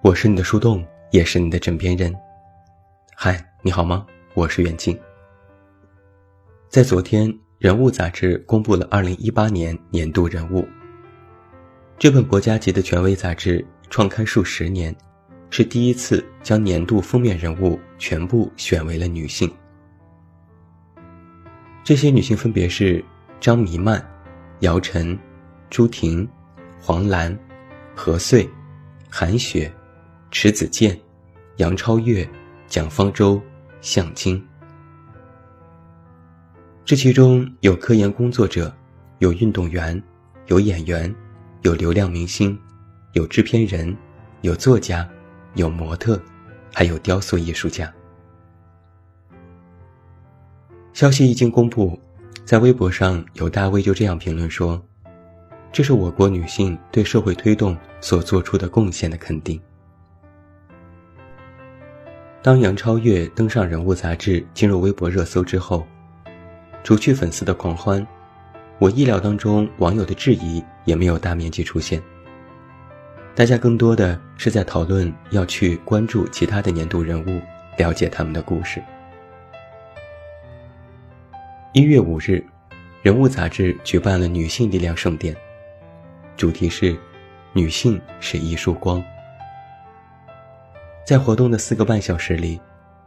[0.00, 2.14] 我是你的树洞，也是你的枕边人。
[3.16, 4.06] 嗨，你好吗？
[4.32, 4.96] 我是远近。
[6.68, 7.28] 在昨天，
[7.58, 10.64] 《人物》杂志公布了2018年年度人物。
[11.98, 14.94] 这本国家级的权威杂志创刊数十年，
[15.50, 19.52] 是第一次将年度封面人物全部选为了女性。
[21.82, 23.04] 这些女性分别是
[23.40, 24.00] 张弥曼、
[24.60, 25.18] 姚晨、
[25.68, 26.26] 朱婷、
[26.80, 27.36] 黄澜、
[27.96, 28.48] 何穗、
[29.10, 29.68] 韩雪。
[30.30, 30.98] 迟子建、
[31.56, 32.28] 杨超越、
[32.66, 33.40] 蒋方舟、
[33.80, 34.42] 向京，
[36.84, 38.72] 这其中有科研工作者，
[39.20, 40.00] 有运动员，
[40.46, 41.12] 有演员，
[41.62, 42.58] 有流量明星，
[43.14, 43.96] 有制片人，
[44.42, 45.08] 有作家，
[45.54, 46.20] 有模特，
[46.74, 47.92] 还有雕塑艺术家。
[50.92, 51.98] 消息一经公布，
[52.44, 54.82] 在微博上有大 V 就这样评论说
[55.72, 59.58] ：“这是我国女性对社会推动所做出的贡献的肯定。”
[62.40, 65.84] 当杨超越登上《人物》杂志，进入微博热搜之后，
[66.84, 68.06] 除去粉丝的狂欢，
[68.78, 72.00] 我意料当中网友的质疑也没有大面积出现。
[73.34, 77.40] 大家更多的是在讨论要去关注其他的年度人物，
[77.76, 78.80] 了解他们的故事。
[81.72, 82.22] 一月五日，
[83.02, 85.36] 《人物》杂志举办了女性力量盛典，
[86.36, 86.96] 主题是
[87.52, 89.02] “女性是一束光”。
[91.08, 92.60] 在活动的四个半小时里，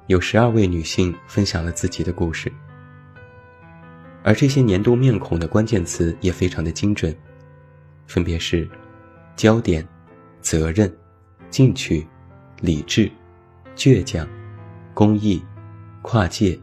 [0.08, 2.52] 有十二位女性分享了自己的故事，
[4.24, 7.16] 而这些年度面孔的关键词也非常的精准，
[8.08, 8.68] 分别是：
[9.36, 9.88] 焦点、
[10.42, 10.92] 责任、
[11.52, 12.04] 进取、
[12.60, 13.08] 理智、
[13.76, 14.28] 倔强、
[14.96, 15.40] 公益、
[16.02, 16.60] 跨界、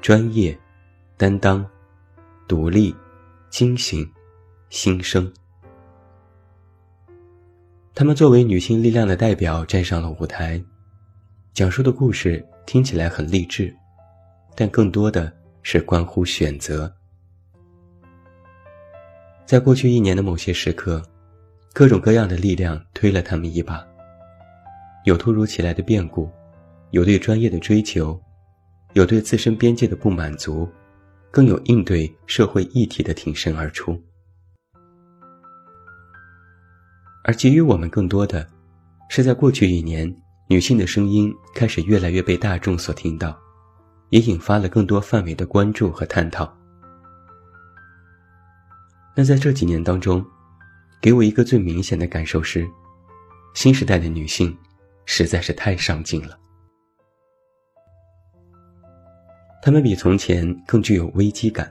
[0.00, 0.56] 专业、
[1.16, 1.68] 担当、
[2.46, 2.94] 独立、
[3.50, 4.08] 惊醒、
[4.70, 5.28] 新生。
[7.98, 10.62] 她们作为女性力量的代表站上了舞台，
[11.52, 13.74] 讲述的故事听起来很励志，
[14.54, 15.32] 但更多的
[15.64, 16.94] 是关乎选择。
[19.44, 21.02] 在过去一年的某些时刻，
[21.72, 23.84] 各种各样的力量推了他们一把，
[25.04, 26.30] 有突如其来的变故，
[26.92, 28.16] 有对专业的追求，
[28.92, 30.68] 有对自身边界的不满足，
[31.32, 34.00] 更有应对社会议题的挺身而出。
[37.28, 38.48] 而给予我们更多的，
[39.10, 40.10] 是在过去一年，
[40.46, 43.38] 女性的声音开始越来越被大众所听到，
[44.08, 46.50] 也引发了更多范围的关注和探讨。
[49.14, 50.24] 那在这几年当中，
[51.02, 52.66] 给我一个最明显的感受是，
[53.54, 54.56] 新时代的女性
[55.04, 56.38] 实在是太上进了，
[59.60, 61.70] 她们比从前更具有危机感。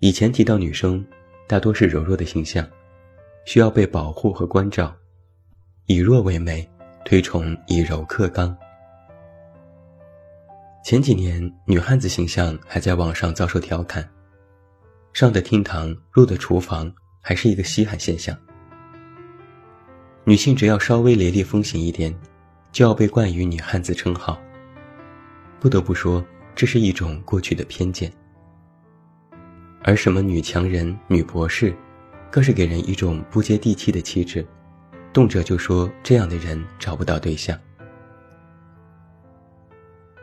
[0.00, 1.02] 以前提到女生，
[1.46, 2.68] 大多是柔弱的形象。
[3.48, 4.94] 需要被保护和关照，
[5.86, 6.68] 以弱为美，
[7.02, 8.54] 推崇以柔克刚。
[10.84, 14.06] 前几年，女汉子形象还在网上遭受调侃，
[15.14, 16.92] 上的厅堂，入的厨房，
[17.22, 18.36] 还是一个稀罕现象。
[20.24, 22.14] 女性只要稍微雷厉风行一点，
[22.70, 24.38] 就要被冠以女汉子称号。
[25.58, 26.22] 不得不说，
[26.54, 28.12] 这是一种过去的偏见。
[29.82, 31.74] 而什么女强人、女博士？
[32.30, 34.46] 更是给人一种不接地气的气质，
[35.12, 37.58] 动辄就说这样的人找不到对象。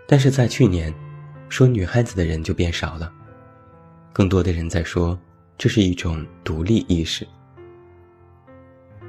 [0.08, 0.94] 但是在去年，
[1.50, 3.12] 说女汉子的人就变少了，
[4.14, 5.20] 更多的人在说
[5.58, 7.28] 这是一种独立意识，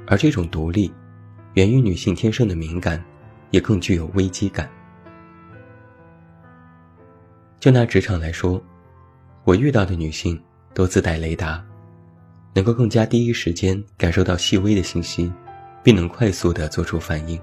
[0.07, 0.91] 而这种独立，
[1.53, 3.03] 源于女性天生的敏感，
[3.51, 4.67] 也更具有危机感。
[7.59, 8.59] 就拿职场来说，
[9.43, 10.41] 我遇到的女性
[10.73, 11.63] 都自带雷达。
[12.57, 15.31] 能够更加第一时间感受到细微的信息，
[15.83, 17.39] 并能快速的做出反应。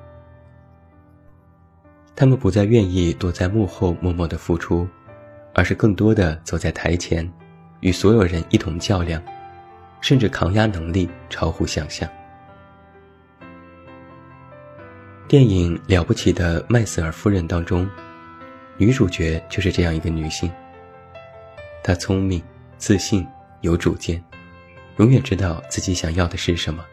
[2.17, 4.89] 他们不再愿意躲在幕后默默的付出，
[5.55, 7.33] 而是更多的走在台前，
[7.79, 9.23] 与所有人一同较量，
[10.01, 12.11] 甚至抗压能力超乎想象。
[15.29, 17.89] 电影《了不起的麦瑟尔夫人》当中，
[18.79, 20.51] 女主角就是这样一个女性。
[21.85, 22.43] 她聪明、
[22.79, 23.25] 自信、
[23.61, 24.21] 有主见。
[24.99, 26.85] 永远知道自己想要的是什么。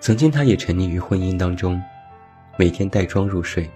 [0.00, 1.82] 曾经，她也沉溺于婚姻当中，
[2.56, 3.68] 每天带妆入睡，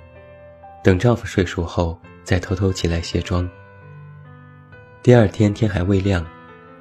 [0.82, 3.49] 等丈夫睡熟后再偷偷起来卸妆。
[5.02, 6.25] 第二天天还未亮，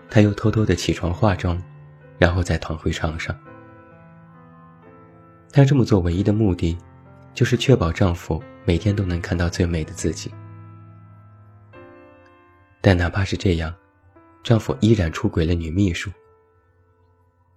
[0.10, 1.60] 她又偷偷的起床化妆，
[2.20, 3.36] 然后再躺回床上。
[5.52, 6.78] 她这么做唯一的目的，
[7.34, 10.32] 就是确保丈夫每天都能看到最美的自己。
[12.80, 13.74] 但哪怕是这样。
[14.44, 16.12] 丈夫依然出轨了女秘书，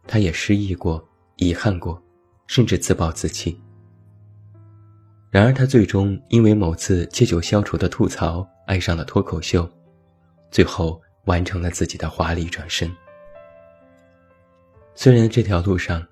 [0.06, 1.02] 他也失忆过，
[1.36, 2.02] 遗憾过，
[2.46, 3.58] 甚至自暴自弃。
[5.30, 9.68] 然而，他最终因为某次借酒消愁的吐槽，爱上了脱口秀，
[10.50, 12.94] 最后完成了自己的华丽转身。
[14.94, 16.06] 虽然这条路上，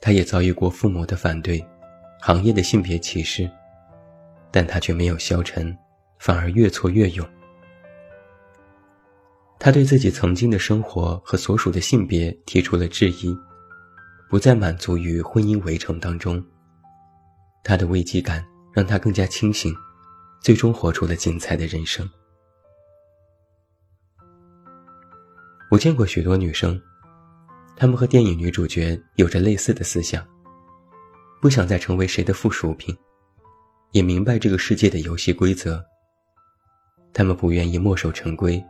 [0.00, 1.64] 他也遭遇过父母的反对，
[2.20, 3.48] 行业的性别歧视，
[4.50, 5.74] 但他却没有消沉，
[6.18, 7.26] 反而越挫越勇。
[9.58, 13.36] 他对自己曾经的生活和所属的性别提出了质疑，
[14.28, 16.44] 不再满足于婚姻围城当中。
[17.64, 19.74] 他的危机感让他更加清醒，
[20.40, 22.08] 最终活出了精彩的人生。
[25.68, 26.80] 我见过许多女生，
[27.76, 30.24] 她们和电影女主角有着类似的思想，
[31.40, 32.96] 不想再成为谁的附属品，
[33.90, 35.84] 也明白这个世界的游戏规则。
[37.12, 38.62] 她们不愿意墨守成规。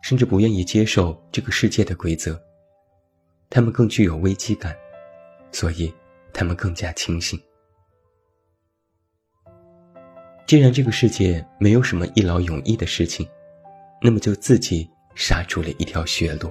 [0.00, 2.40] 甚至不愿意接受这个世界的规则，
[3.50, 4.74] 他们更具有危机感，
[5.52, 5.92] 所以
[6.32, 7.38] 他们更加清醒。
[10.46, 13.28] 既然这个世界没有什么一劳永逸的事情，
[14.00, 16.50] 那么就自己杀出了一条血路。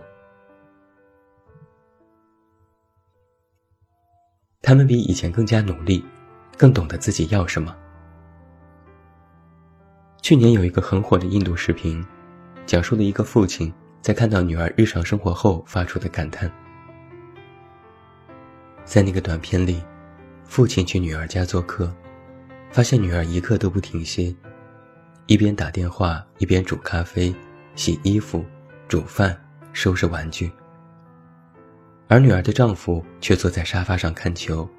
[4.62, 6.04] 他们比以前更加努力，
[6.58, 7.76] 更懂得自己要什么。
[10.22, 12.06] 去年有一个很火的印度视频。
[12.68, 16.52] 讲述了一个父亲在看到女儿日常生活后发出的感叹。
[18.84, 19.82] 在那个短片里，
[20.44, 21.92] 父亲去女儿家做客，
[22.70, 24.36] 发现女儿一刻都不停歇，
[25.28, 27.34] 一边打电话一边煮咖啡、
[27.76, 28.46] 洗衣服、
[28.90, 29.36] 煮饭、
[29.72, 30.52] 收拾玩具。
[32.10, 34.70] 而女儿的丈夫却坐在沙发上看球，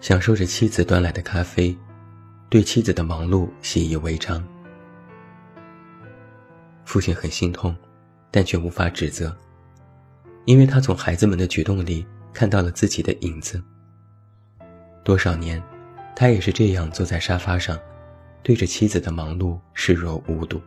[0.00, 1.76] 享受着妻子端来的咖啡，
[2.48, 4.44] 对妻子的忙碌习以为常。
[6.84, 7.74] 父亲很心痛，
[8.30, 9.34] 但却无法指责，
[10.44, 13.62] 因为他从孩子们的举动里看到了自己的影子。
[15.04, 15.62] 多少年，
[16.14, 17.78] 他也是这样坐在沙发上，
[18.42, 20.60] 对着妻子的忙碌视若无睹。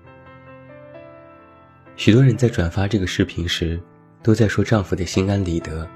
[1.95, 3.81] 许多人在转发这个视频时，
[4.23, 5.88] 都在说丈夫的心安理得，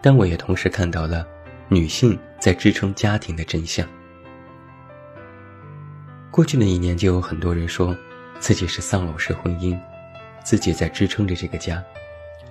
[0.00, 1.26] 但我也同时看到了
[1.68, 3.86] 女性在支撑家庭的真相。
[6.30, 7.96] 过去的一年，就有很多人说。
[8.38, 9.78] 自己是丧偶式婚姻，
[10.44, 11.82] 自己在支撑着这个家，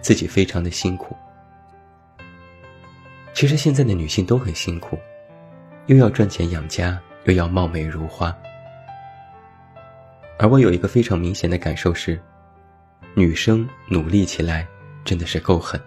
[0.01, 1.15] 自己非常的辛苦。
[3.33, 4.97] 其实现在的女性都很辛苦，
[5.87, 8.35] 又要赚钱养家，又要貌美如花。
[10.37, 12.19] 而我有一个非常明显的感受是，
[13.13, 14.67] 女生努力起来
[15.03, 15.79] 真的是够狠。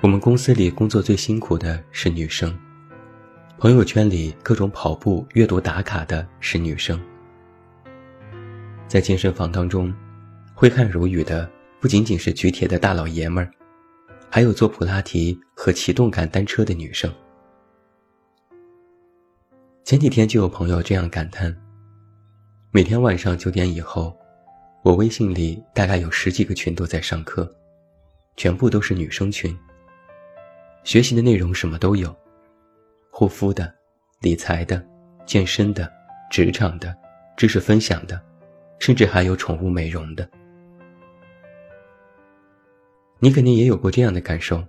[0.00, 2.58] 我们公司里工作最辛苦的是女生，
[3.58, 6.98] 朋友圈里各种跑步、阅读打卡的是女生。
[8.90, 9.94] 在健身房当中，
[10.52, 11.48] 挥汗如雨的
[11.78, 13.48] 不仅仅是举铁的大老爷们儿，
[14.28, 17.08] 还有做普拉提和骑动感单车的女生。
[19.84, 21.56] 前几天就有朋友这样感叹：
[22.72, 24.12] 每天晚上九点以后，
[24.82, 27.48] 我微信里大概有十几个群都在上课，
[28.36, 29.56] 全部都是女生群。
[30.82, 32.12] 学习的内容什么都有，
[33.12, 33.72] 护肤的、
[34.20, 34.84] 理财的、
[35.24, 35.88] 健身的、
[36.28, 36.92] 职场的、
[37.36, 38.20] 知识分享的。
[38.80, 40.28] 甚至还有宠物美容的，
[43.18, 44.64] 你肯定也有过这样的感受。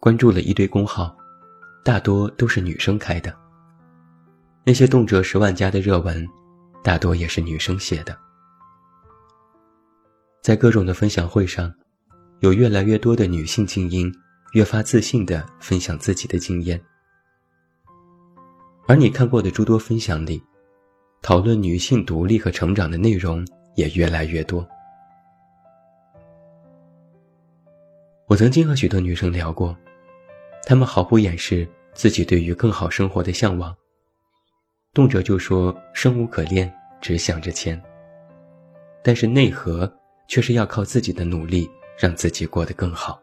[0.00, 1.14] 关注了一堆公号，
[1.84, 3.32] 大多都是女生开的。
[4.64, 6.26] 那些动辄十万加的热文，
[6.82, 8.18] 大多也是女生写的。
[10.40, 11.72] 在各种的分享会上，
[12.40, 14.12] 有越来越多的女性精英
[14.54, 16.82] 越发自信地分享自己的经验，
[18.88, 20.42] 而你看过的诸多分享里。
[21.22, 24.66] 讨论女性独立和成长的内容也越来越多。
[28.26, 29.76] 我曾经和许多女生聊过，
[30.64, 33.72] 她们毫不掩饰自己对于更好生活的向往，
[34.92, 37.80] 动辄就说生无可恋，只想着钱。
[39.04, 39.90] 但是内核
[40.26, 43.20] 却是要靠自己的努力让自己过得更好。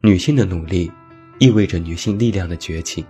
[0.00, 0.90] 女性的努力，
[1.38, 3.04] 意味着女性力量的崛起。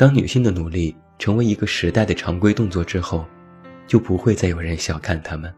[0.00, 3.26] 当女性的努力成为一个时代的常规动作之后，
[3.86, 5.54] 就不会再有人小看她们。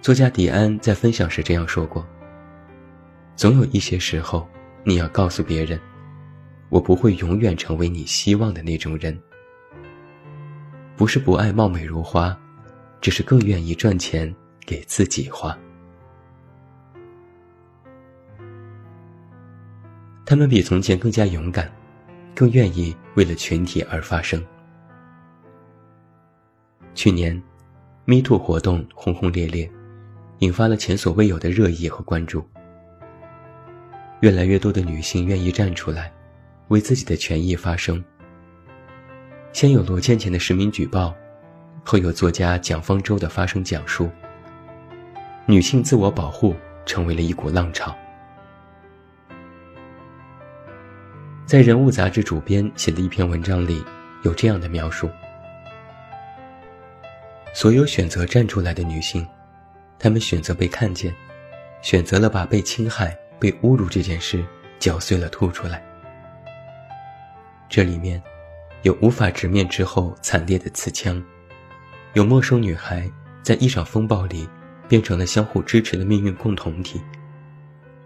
[0.00, 2.06] 作家迪安在分享时这样说过
[3.34, 4.48] ：“总有一些时候，
[4.84, 5.80] 你要告诉别人，
[6.68, 9.20] 我不会永远成为你希望的那种人。
[10.96, 12.38] 不是不爱貌美如花，
[13.00, 14.32] 只是更愿意赚钱
[14.64, 15.58] 给自己花。”
[20.32, 21.70] 他们比从前更加勇敢，
[22.34, 24.42] 更愿意为了群体而发声。
[26.94, 27.36] 去年
[28.06, 29.70] ，，Me Too 活动轰轰烈烈，
[30.38, 32.42] 引发了前所未有的热议和关注。
[34.22, 36.10] 越来越多的女性愿意站出来，
[36.68, 38.02] 为自己的权益发声。
[39.52, 41.14] 先有罗倩倩的实名举报，
[41.84, 44.08] 后有作家蒋方舟的发声讲述。
[45.44, 47.94] 女性自我保护成为了一股浪潮。
[51.52, 53.84] 在人物杂志主编写的一篇文章里，
[54.22, 55.10] 有这样的描述：
[57.52, 59.28] 所有选择站出来的女性，
[59.98, 61.14] 她们选择被看见，
[61.82, 63.14] 选择了把被侵害。
[63.38, 64.42] 被侮辱这件事
[64.78, 65.84] 搅碎了吐出来，
[67.68, 68.22] 这里面
[68.80, 71.22] 有无法直面之后惨烈的刺枪，
[72.14, 73.10] 有陌生女孩
[73.42, 74.48] 在一场风暴里
[74.88, 76.98] 变成了相互支持的命运共同体，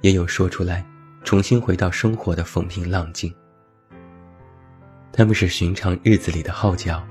[0.00, 0.84] 也有说出来
[1.26, 3.35] 重新回到生活的风平浪静。
[5.12, 7.04] 他们是寻常日子里的号角，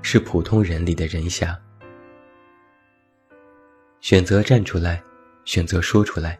[0.00, 1.58] 是普通人里的人侠，
[4.00, 5.02] 选择站出来，
[5.44, 6.38] 选择说出来。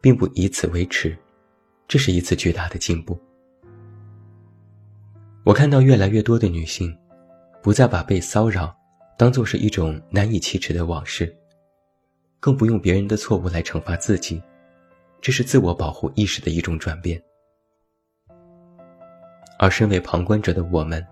[0.00, 1.16] 并不以此为耻，
[1.88, 3.18] 这是一次巨大的进步。
[5.44, 6.94] 我看到越来越多的女性，
[7.62, 8.76] 不再把被骚扰
[9.16, 11.34] 当做是一种难以启齿的往事，
[12.38, 14.42] 更不用别人的错误来惩罚自己，
[15.24, 17.18] 这是自我保护意识的一种转变。
[19.58, 21.02] 而身为旁观者的我们，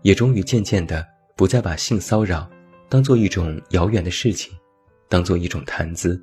[0.00, 2.50] 也终于渐渐的不再把性骚扰
[2.88, 4.56] 当做一种遥远的事情，
[5.10, 6.18] 当做一种谈资。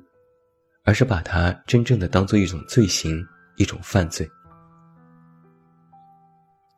[0.86, 3.24] 而是把它真正的当做一种罪行，
[3.56, 4.28] 一种犯罪。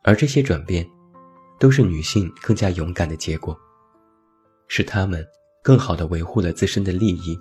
[0.03, 0.87] 而这些转变，
[1.59, 3.57] 都是女性更加勇敢的结果，
[4.69, 5.25] 是她们
[5.61, 7.37] 更好的维护了自身的利益，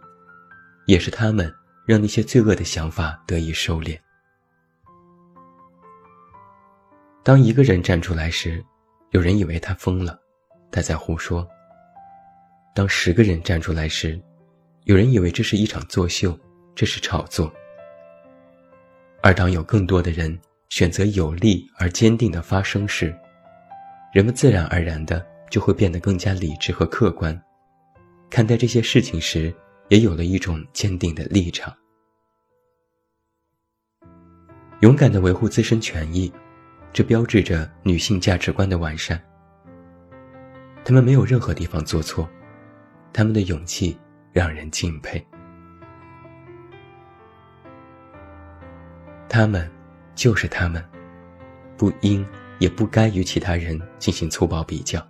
[0.86, 1.54] 也是她们
[1.86, 3.98] 让那些罪恶的想法得以收敛。
[7.22, 8.62] 当一个人站出来时，
[9.12, 10.18] 有人以为他疯了，
[10.70, 11.46] 他在胡说；
[12.74, 14.20] 当十个人站出来时，
[14.84, 16.38] 有人以为这是一场作秀。
[16.78, 17.50] 这是炒作。
[19.22, 20.38] 而当有更多的人
[20.68, 23.18] 选择有力而坚定的发声时，
[24.12, 27.42] 人们自然而然的就会变得更加理智和客观，
[28.28, 29.50] 看待这些事情时
[29.88, 31.74] 也有了一种坚定的立场。
[34.80, 36.32] 勇敢的维护自身权益，
[36.92, 39.20] 这标志着女性价值观的完善。
[40.84, 42.28] 她们没有任何地方做错，
[43.12, 43.98] 她们的勇气
[44.32, 45.24] 让人敬佩。
[49.28, 49.70] 他们，
[50.14, 50.82] 就是他们，
[51.76, 52.26] 不应
[52.58, 55.06] 也不该与其他人进行粗暴比较。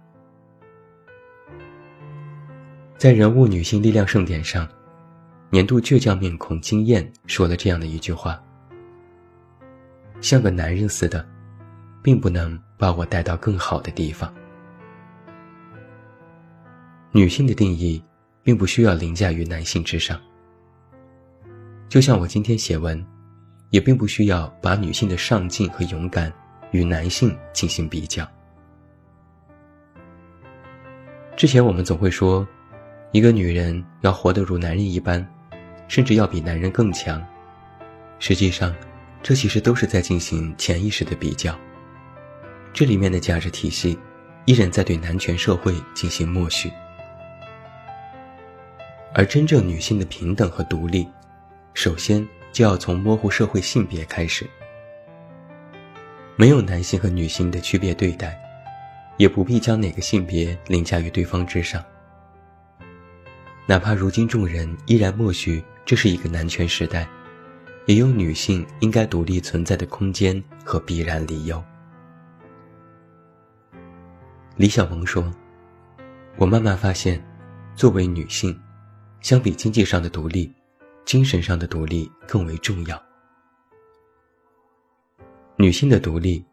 [2.99, 4.67] 在人物女性力量盛典上，
[5.51, 8.43] 年度倔强面孔惊艳说了这样的一句话
[10.21, 11.27] ：“像个男人似的，
[12.03, 14.33] 并不能把我带到更好的地方。”
[17.13, 18.03] 女性的定义，
[18.43, 20.21] 并不需要凌驾于男性之上。
[21.89, 23.05] 就像我今天写文。
[23.71, 26.33] 也并不需要把女性的上进和勇敢
[26.71, 28.25] 与男性进行比较。
[31.37, 32.47] 之前我们总会说，
[33.17, 35.27] 一个女人要活得如男人一般，
[35.89, 37.27] 甚至要比男人更强。
[38.19, 38.75] 实际上，
[39.23, 41.59] 这其实都是在进行潜意识的比较。
[42.75, 43.99] 这里面的价值体系，
[44.45, 46.71] 依然在对男权社会进行默许。
[49.15, 51.09] 而真正女性的平等和独立，
[51.73, 52.23] 首先。
[52.53, 54.47] 就要从模糊社会性别开始，
[56.37, 58.39] 没有男性和女性的区别对待，
[59.19, 61.83] 也不必将哪个性别凌驾于对方之上。
[63.67, 67.09] 哪怕如今众人依然默许这是一个男权时代，
[67.87, 71.63] 也有女性应该独立存在的空间和必然理由。
[74.57, 75.33] 李小萌说
[76.39, 77.23] ：“我慢慢发现，
[77.75, 78.59] 作为女性，
[79.21, 80.53] 相比经济上的独立。”
[81.07, 83.01] 精神上的独立更为重要。
[85.57, 86.45] 女性的独立，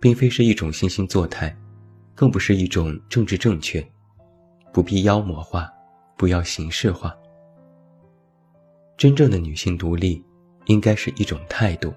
[0.00, 1.54] 并非是一种惺惺作态，
[2.14, 3.86] 更不是一种政治正确，
[4.72, 5.70] 不必妖魔化，
[6.18, 7.16] 不要形式化。
[8.98, 10.22] 真正的女性独立，
[10.66, 11.94] 应该是一种态度。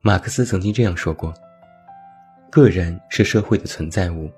[0.00, 1.32] 马克思曾经这样说过
[2.52, 4.30] ：“个人是社会的存在物，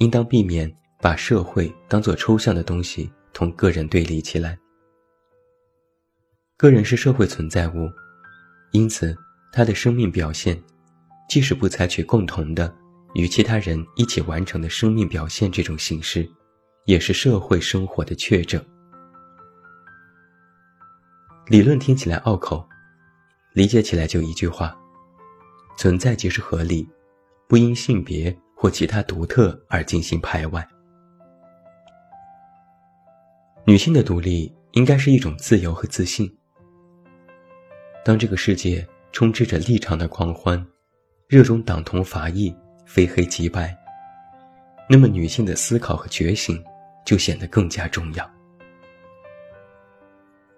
[0.00, 4.58] 应当避免把社会当作抽象的东西。”同个人对立起来。
[6.56, 7.88] 个人是社会存在物，
[8.72, 9.16] 因此
[9.52, 10.60] 他的生命表现，
[11.28, 12.74] 即使不采取共同的
[13.14, 16.28] 与其他人一起完成的生命表现这种形式，
[16.84, 18.64] 也是社会生活的确证。
[21.46, 22.64] 理论听起来拗口，
[23.52, 24.76] 理解起来就一句话：
[25.76, 26.88] 存在即是合理，
[27.48, 30.66] 不因性别或其他独特而进行排外。
[33.66, 36.32] 女性的独立应该是一种自由和自信。
[38.04, 40.64] 当这个世界充斥着立场的狂欢，
[41.26, 42.54] 热衷党同伐异、
[42.92, 43.72] 非黑即白，
[44.88, 46.60] 那么女性的思考和觉醒
[47.04, 48.28] 就显得更加重要。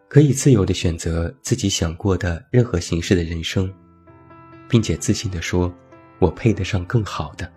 [0.08, 3.70] 可以自由地选择自己想过的任何形式的人生，
[4.66, 5.70] 并且自信地说
[6.18, 7.52] ：“我配得上更好的。”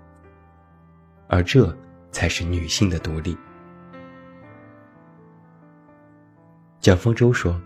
[1.29, 1.73] 而这
[2.11, 3.35] 才是女性的独立。
[6.81, 7.57] 蒋方舟说：“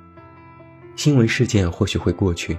[0.95, 2.55] 新闻事件或许会过去，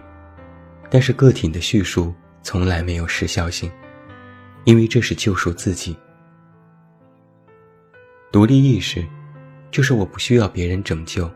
[0.90, 3.70] 但是个体的叙述从来没有时效性，
[4.64, 5.96] 因为这是救赎自己。
[8.32, 9.06] 独立意识，
[9.70, 11.30] 就是我不需要别人拯救，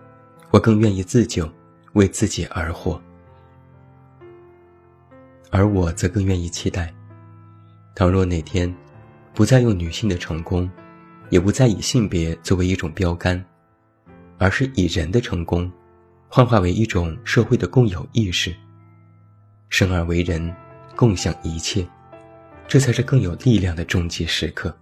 [0.51, 1.51] 我更愿意自救，
[1.95, 3.01] 为自己而活。
[5.51, 6.93] 而我则更愿意期待，
[7.95, 8.73] 倘若哪天。”
[9.35, 10.71] 不再用女性的成功，
[11.29, 13.45] 也不再以性别作为一种标杆，
[14.39, 15.69] 而是以人的成功，
[16.29, 18.55] 幻化为一种社会的共有意识。
[19.71, 20.55] 生而为人，
[20.95, 21.85] 共享一切，
[22.67, 24.77] 这才是更有力量的终极时刻。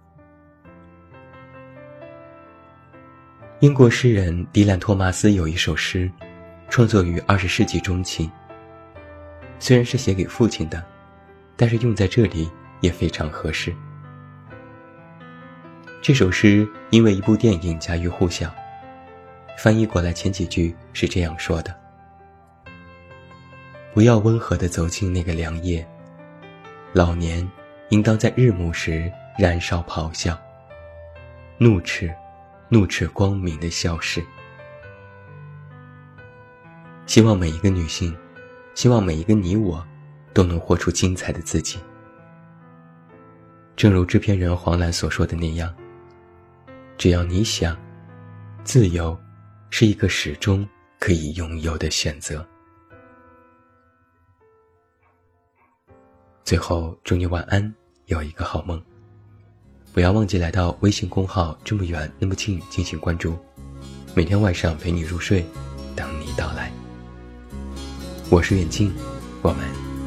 [3.59, 6.11] 英国诗人迪兰·托马斯有一首诗，
[6.69, 8.29] 创作于二十世纪中期。
[9.59, 10.83] 虽然是写给父亲的，
[11.55, 13.73] 但是用在这里也非常合适。
[16.01, 18.53] 这首诗因为一部电影家喻户晓，
[19.57, 21.73] 翻译过来前几句是这样说的
[23.93, 25.87] ：“不要温和地走进那个凉夜，
[26.91, 27.49] 老年
[27.89, 30.37] 应当在日暮时燃烧咆哮，
[31.57, 32.13] 怒斥，
[32.69, 34.23] 怒斥光明的消失。”
[37.05, 38.15] 希望每一个女性，
[38.75, 39.85] 希望每一个你我，
[40.33, 41.77] 都能活出精彩的自己。
[43.75, 45.73] 正如制片人黄澜所说的那样。
[46.97, 47.77] 只要你想，
[48.63, 49.19] 自由
[49.69, 50.65] 是一个始终
[50.99, 52.47] 可以拥有的选择。
[56.45, 57.73] 最后，祝你晚安，
[58.07, 58.81] 有一个好梦。
[59.93, 63.33] 不要忘记来到微信公号“这么远那么近”进行关注，
[64.13, 65.45] 每天晚上陪你入睡，
[65.95, 66.69] 等你到来。
[68.29, 68.91] 我是远近，
[69.41, 69.59] 我们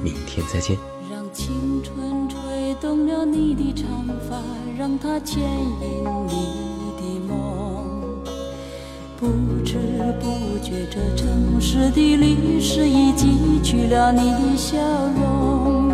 [0.02, 0.76] 明天再见。
[1.10, 2.38] 让青春吹
[2.82, 3.88] 动了你的长
[4.28, 4.42] 发，
[4.78, 8.22] 让它牵引你的梦。
[9.18, 9.26] 不
[9.64, 9.78] 知
[10.20, 14.76] 不觉，这城市的历史已记取了你的笑
[15.18, 15.85] 容。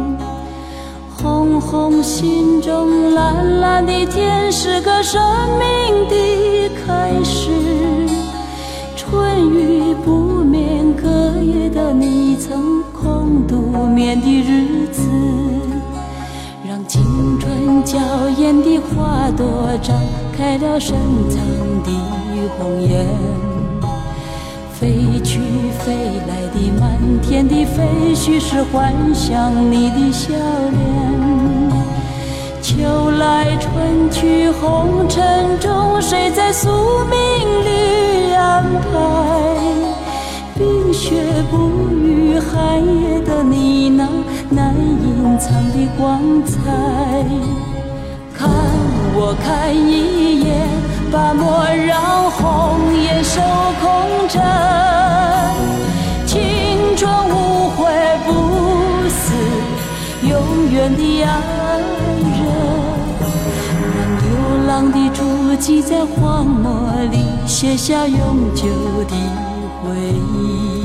[1.22, 5.22] 红红心中，蓝蓝的天，是个生
[5.56, 7.48] 命的开始。
[8.96, 11.08] 春雨不眠，隔
[11.40, 15.08] 夜的你曾空独眠的日子，
[16.68, 18.00] 让青春娇
[18.36, 19.46] 艳的花朵
[19.80, 19.92] 绽
[20.36, 20.96] 开了深
[21.30, 21.38] 藏
[21.84, 21.90] 的。
[22.58, 23.06] 红颜，
[24.72, 25.38] 飞去
[25.78, 25.94] 飞
[26.26, 31.11] 来的满天的飞絮是幻想你的笑脸。
[32.82, 36.68] 秋来春去红尘中，谁在宿
[37.04, 37.16] 命
[37.64, 38.98] 里安排？
[40.58, 41.14] 冰雪
[41.48, 44.08] 不语，寒夜的你那
[44.50, 46.58] 难隐藏的光彩。
[48.36, 48.50] 看
[49.14, 50.68] 我看一眼。
[51.12, 53.40] 把莫让红颜守
[53.82, 54.42] 空枕，
[56.26, 57.92] 青春无悔
[58.24, 58.32] 不
[59.10, 59.34] 死，
[60.26, 62.01] 永远的爱。
[64.90, 68.66] 的足迹在荒漠里写下永久
[69.08, 69.14] 的
[69.82, 69.94] 回
[70.34, 70.82] 忆，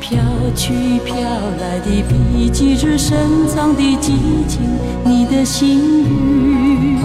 [0.00, 0.18] 飘
[0.54, 1.14] 去飘
[1.60, 4.14] 来的笔迹是深藏的激
[4.46, 4.60] 情，
[5.04, 6.98] 你的心语。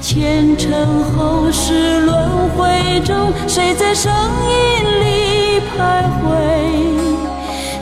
[0.00, 6.26] 前尘后世轮回中，谁在声音里徘徊？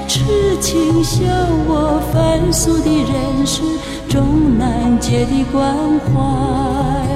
[0.09, 1.23] 痴情笑
[1.69, 3.63] 我凡俗的人世，
[4.09, 7.16] 终难解的关怀。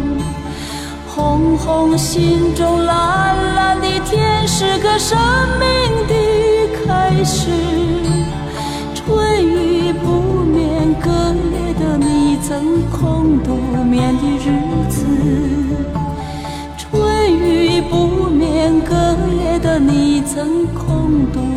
[1.21, 5.15] 红红心中蓝蓝的天是个生
[5.59, 6.15] 命的
[6.83, 7.51] 开始。
[8.95, 13.53] 春雨不眠隔夜的你曾空独
[13.83, 15.05] 眠的日子
[16.75, 18.95] 春雨不眠隔
[19.43, 21.50] 夜的你曾空独